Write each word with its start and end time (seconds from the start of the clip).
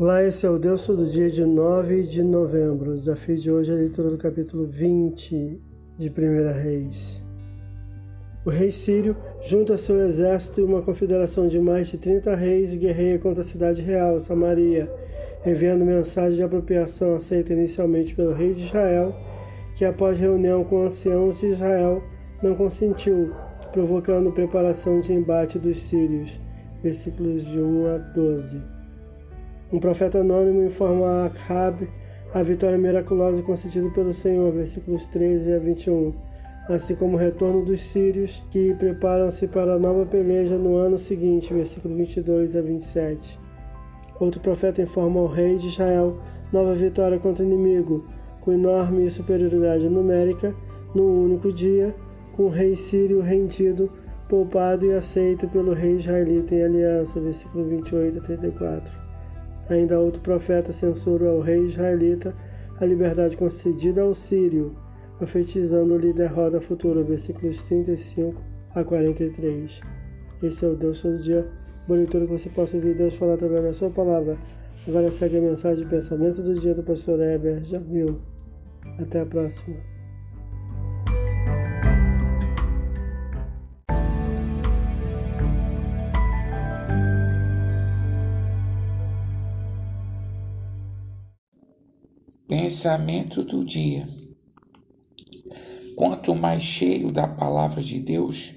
Olá, 0.00 0.22
esse 0.22 0.46
é 0.46 0.48
o 0.48 0.60
Deus 0.60 0.86
do 0.86 1.04
dia 1.04 1.28
de 1.28 1.44
9 1.44 2.02
de 2.02 2.22
novembro. 2.22 2.92
O 2.92 2.94
desafio 2.94 3.36
de 3.36 3.50
hoje 3.50 3.72
é 3.72 3.74
a 3.74 3.78
leitura 3.78 4.08
do 4.08 4.16
capítulo 4.16 4.64
20 4.64 5.60
de 5.98 6.08
1 6.08 6.12
Reis. 6.52 7.20
O 8.46 8.48
rei 8.48 8.70
sírio 8.70 9.16
junta 9.42 9.76
seu 9.76 9.98
exército 9.98 10.60
e 10.60 10.62
uma 10.62 10.82
confederação 10.82 11.48
de 11.48 11.58
mais 11.58 11.88
de 11.88 11.98
30 11.98 12.32
reis 12.36 12.76
guerreia 12.76 13.18
contra 13.18 13.42
a 13.42 13.44
cidade 13.44 13.82
real, 13.82 14.20
Samaria, 14.20 14.88
enviando 15.44 15.84
mensagem 15.84 16.36
de 16.36 16.44
apropriação 16.44 17.16
aceita 17.16 17.52
inicialmente 17.52 18.14
pelo 18.14 18.34
rei 18.34 18.52
de 18.52 18.66
Israel, 18.66 19.12
que 19.74 19.84
após 19.84 20.16
reunião 20.16 20.62
com 20.62 20.84
anciãos 20.84 21.40
de 21.40 21.48
Israel 21.48 22.04
não 22.40 22.54
consentiu, 22.54 23.32
provocando 23.72 24.30
preparação 24.30 25.00
de 25.00 25.12
embate 25.12 25.58
dos 25.58 25.76
sírios. 25.76 26.40
Versículos 26.84 27.44
de 27.48 27.60
1 27.60 27.86
a 27.88 27.98
12. 27.98 28.77
Um 29.70 29.78
profeta 29.78 30.20
anônimo 30.20 30.64
informa 30.64 31.06
a 31.06 31.26
Acabe 31.26 31.90
a 32.32 32.42
vitória 32.42 32.78
miraculosa 32.78 33.42
concedida 33.42 33.90
pelo 33.90 34.14
Senhor, 34.14 34.50
versículos 34.50 35.04
13 35.06 35.52
a 35.52 35.58
21, 35.58 36.14
assim 36.70 36.94
como 36.94 37.16
o 37.16 37.18
retorno 37.18 37.62
dos 37.66 37.80
sírios 37.80 38.42
que 38.50 38.74
preparam-se 38.76 39.46
para 39.46 39.74
a 39.74 39.78
nova 39.78 40.06
peleja 40.06 40.56
no 40.56 40.76
ano 40.76 40.98
seguinte, 40.98 41.52
versículo 41.52 41.94
22 41.96 42.56
a 42.56 42.62
27. 42.62 43.38
Outro 44.18 44.40
profeta 44.40 44.80
informa 44.80 45.20
ao 45.20 45.26
rei 45.26 45.56
de 45.56 45.68
Israel 45.68 46.16
nova 46.50 46.74
vitória 46.74 47.18
contra 47.18 47.44
o 47.44 47.46
inimigo, 47.46 48.06
com 48.40 48.52
enorme 48.52 49.10
superioridade 49.10 49.86
numérica, 49.86 50.54
num 50.94 51.24
único 51.24 51.52
dia, 51.52 51.94
com 52.32 52.44
o 52.44 52.48
rei 52.48 52.74
sírio 52.74 53.20
rendido, 53.20 53.92
poupado 54.30 54.86
e 54.86 54.94
aceito 54.94 55.46
pelo 55.48 55.74
rei 55.74 55.96
israelita 55.96 56.54
em 56.54 56.62
aliança, 56.62 57.20
versículo 57.20 57.66
28 57.66 58.18
a 58.18 58.22
34. 58.22 59.07
Ainda 59.70 60.00
outro 60.00 60.20
profeta 60.22 60.72
censura 60.72 61.28
ao 61.28 61.40
rei 61.40 61.66
israelita 61.66 62.34
a 62.80 62.84
liberdade 62.84 63.36
concedida 63.36 64.02
ao 64.02 64.14
sírio, 64.14 64.74
profetizando-lhe 65.18 66.12
derrota 66.12 66.60
futura. 66.60 67.02
Versículos 67.02 67.62
35 67.64 68.40
a 68.74 68.84
43. 68.84 69.80
Esse 70.42 70.64
é 70.64 70.68
o 70.68 70.76
Deus 70.76 71.02
todo 71.02 71.18
dia. 71.18 71.46
Boa 71.86 72.04
que 72.04 72.18
você 72.18 72.48
possa 72.50 72.76
ouvir 72.76 72.94
Deus 72.94 73.14
falar 73.14 73.34
através 73.34 73.64
da 73.64 73.72
sua 73.72 73.90
palavra. 73.90 74.38
Agora 74.86 75.10
segue 75.10 75.38
a 75.38 75.40
mensagem 75.40 75.84
de 75.84 75.90
pensamento 75.90 76.42
do 76.42 76.54
dia 76.54 76.74
do 76.74 76.82
pastor 76.82 77.20
Heber 77.20 77.64
Jamil. 77.64 78.20
Até 78.98 79.20
a 79.20 79.26
próxima. 79.26 79.97
Pensamento 92.48 93.44
do 93.44 93.62
dia. 93.62 94.08
Quanto 95.94 96.34
mais 96.34 96.62
cheio 96.62 97.12
da 97.12 97.28
palavra 97.28 97.82
de 97.82 98.00
Deus, 98.00 98.54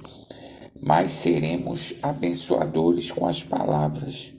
mais 0.82 1.12
seremos 1.12 1.96
abençoadores 2.02 3.12
com 3.12 3.28
as 3.28 3.44
palavras. 3.44 4.34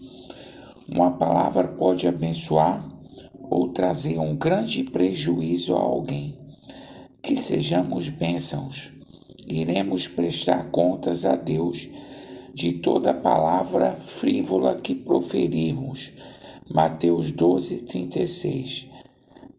Uma 0.89 1.11
palavra 1.19 1.69
pode 1.69 2.09
abençoar 2.09 2.83
ou 3.43 3.69
trazer 3.69 4.19
um 4.19 4.35
grande 4.35 4.85
prejuízo 4.85 5.77
a 5.77 5.81
alguém. 5.81 6.35
Que 7.23 7.37
sejamos 7.37 8.09
bênçãos. 8.09 8.95
Iremos 9.47 10.09
prestar 10.09 10.71
contas 10.71 11.27
a 11.27 11.37
Deus 11.37 11.91
de 12.55 12.73
toda 12.73 13.13
palavra 13.13 13.93
frívola 13.93 14.81
que 14.81 14.95
proferirmos. 14.95 16.15
Mateus 16.71 17.31
12, 17.31 17.83
36. 17.83 18.92